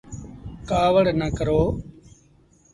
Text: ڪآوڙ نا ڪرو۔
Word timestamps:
ڪآوڙ 0.69 1.05
نا 1.19 1.27
ڪرو۔ 1.37 1.61